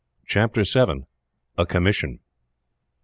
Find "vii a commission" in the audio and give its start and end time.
0.63-2.21